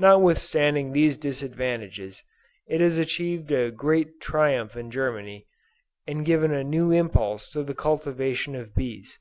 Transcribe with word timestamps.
Notwithstanding 0.00 0.90
these 0.90 1.16
disadvantages, 1.16 2.24
it 2.66 2.80
has 2.80 2.98
achieved 2.98 3.52
a 3.52 3.70
great 3.70 4.20
triumph 4.20 4.74
in 4.76 4.90
Germany, 4.90 5.46
and 6.08 6.26
given 6.26 6.50
a 6.52 6.64
new 6.64 6.90
impulse 6.90 7.48
to 7.52 7.62
the 7.62 7.72
cultivation 7.72 8.56
of 8.56 8.74
bees. 8.74 9.16